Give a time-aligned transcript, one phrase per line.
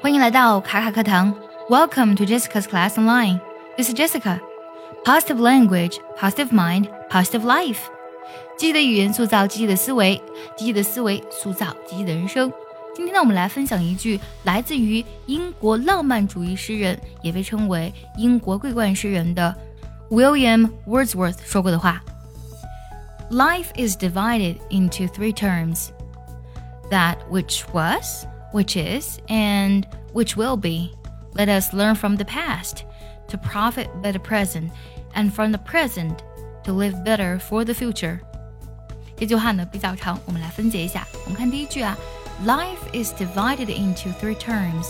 [0.00, 1.34] 欢迎来到卡卡课堂，
[1.68, 3.40] Welcome to Jessica's class online.
[3.76, 4.40] This is Jessica.
[5.04, 7.78] Positive language, positive mind, positive life.
[8.56, 10.20] 积极的语言塑造积极的思维，
[10.56, 12.52] 积极的思维塑造积极的人生。
[12.94, 19.54] 今天呢，我们来分享一句来自于英国浪漫主义诗人，也被称为英国桂冠诗人的
[20.10, 25.88] William Wordsworth 说过的话：“Life is divided into three terms:
[26.90, 30.90] that which was, which is, and which will be.
[31.34, 32.84] Let us learn from the past
[33.28, 34.70] to profit by the present,
[35.14, 36.18] and from the present
[36.64, 38.20] to live better for the future.”
[39.16, 41.06] 这句话呢比较长，我们来分解一下。
[41.24, 41.96] 我们看第一句啊。
[42.44, 44.88] Life is divided into three terms.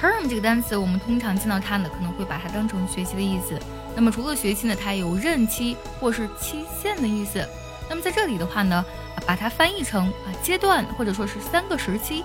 [0.00, 3.56] Term 这个单词，我们通常见到它呢，可能会把它当成学期的意思。
[3.94, 7.46] 那么除了学期呢，它有任期或是期限的意思。
[7.88, 8.84] 那么在这里的话呢，
[9.24, 12.24] 把它翻译成啊阶段或者说是三个时期，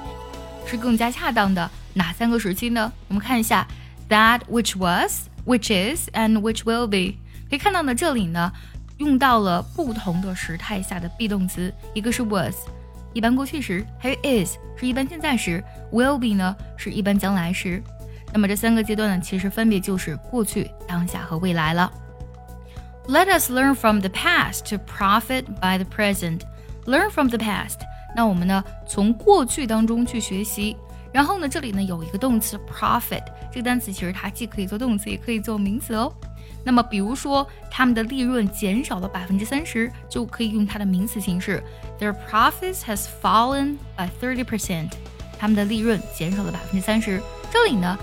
[0.67, 1.69] 是更加恰当的。
[1.93, 2.91] 哪三个时期呢？
[3.07, 3.67] 我们看一下，
[4.09, 7.17] that which was, which is, and which will be。
[7.49, 8.51] 可以看到呢，这里呢
[8.97, 12.55] 用到了不同的时态下的 be 动词，一个是 was。
[13.13, 17.81] 一般过去时，还有 is 是一般现在时，will be 呢是一般将来时。
[18.33, 21.91] 那么这三个阶段呢，其实分别就是过去、当下和未来了。
[23.07, 26.39] Let us learn from the past to profit by the present.
[26.85, 27.81] Learn from the past，
[28.16, 30.76] 那我们呢从过去当中去学习。
[31.10, 36.12] 然后呢，这里呢有一个动词 profit，这个单词其实它既可以做动词，也可以做名词哦。
[36.62, 41.62] 那么，比如说他们的利润减少了百分之三十，就可以用它的名词形式
[41.98, 44.90] ：Their profits has fallen by thirty percent。
[45.38, 47.22] 他们的利润减少了百分之三十。
[47.50, 47.96] 这里呢，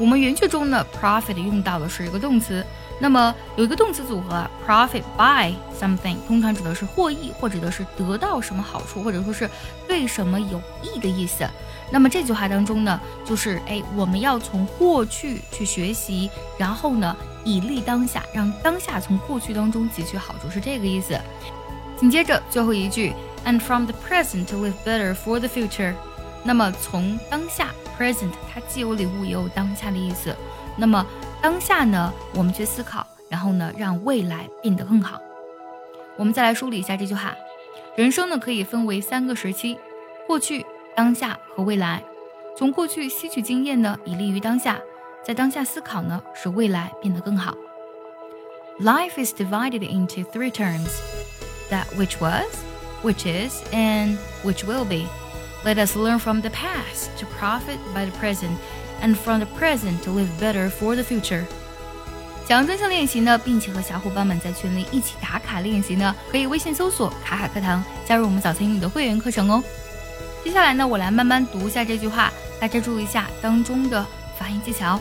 [0.00, 2.64] 我们原句中呢，profit 用到的是一个动词。
[3.00, 9.50] 那么有一个动词组合啊，profit by something，通常指的是获益或指的是得到什么好处，或者说是
[9.86, 11.44] 对什么有益的意思。
[11.90, 17.14] 那么这句话当中呢，就是哎，我们要从过去去学习，然后呢，
[17.44, 21.18] 以利当下，让当下从过去当中汲取好处，是这个意思。
[21.98, 23.12] 紧接着最后一句
[23.44, 25.94] ，and from the present to live better for the future。
[26.42, 27.68] 那么从当下
[27.98, 30.34] present，它既有礼物也有当下的意思。
[30.76, 31.06] 那么
[31.43, 35.19] 当下呢，我们去思考，然后呢，让未来变得更好。
[36.17, 37.35] 我们再来梳理一下这句话：
[37.95, 39.77] 人生呢可以分为三个时期，
[40.27, 40.65] 过去。
[40.95, 42.03] 当下和未来，
[42.57, 44.75] 从过去吸取经验呢，以利于当下；
[45.23, 47.55] 在当下思考呢，使未来变得更好。
[48.81, 50.89] Life is divided into three terms:
[51.69, 52.43] that which was,
[53.01, 55.07] which is, and which will be.
[55.63, 58.57] Let us learn from the past to profit by the present,
[59.03, 61.43] and from the present to live better for the future.
[62.47, 69.63] 想要专项练习呢，并且和小伙伴们在群里一起打卡练习呢，可以微信搜索“卡卡课堂”，加入我们早餐英语的会员课程哦。
[70.43, 74.03] 接下来呢，我来慢慢读一下这句话，大家注意一下当中的
[74.39, 74.99] 发音技巧。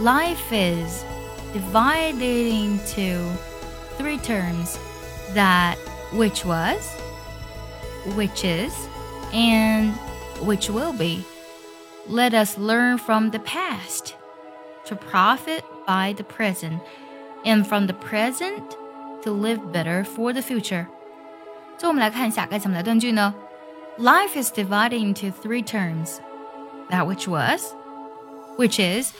[0.00, 1.04] Life is
[1.54, 3.20] divided into
[3.96, 4.74] three terms:
[5.34, 5.76] that
[6.12, 6.82] which was,
[8.16, 8.72] which is,
[9.32, 9.92] and
[10.44, 11.24] which will be.
[12.08, 14.14] Let us learn from the past
[14.84, 16.80] to profit by the present,
[17.44, 18.76] and from the present
[19.22, 20.86] to live better for the future.
[21.76, 23.34] 最后我们来看一下该怎么来断句呢？
[23.98, 26.20] Life is divided into three terms
[26.90, 27.74] that which was,
[28.56, 29.12] which is,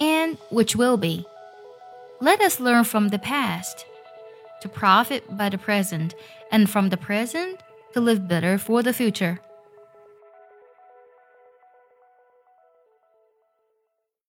[0.00, 1.26] and which will be.
[2.20, 3.84] Let us learn from the past
[4.62, 6.12] to profit by the present,
[6.50, 7.58] and from the present
[7.94, 9.40] to live better for the future.